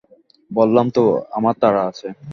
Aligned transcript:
বললাম 0.51 0.87
তো, 0.89 1.03
আমার 1.31 1.55
তাড়া 1.61 1.81
আছে। 1.87 2.07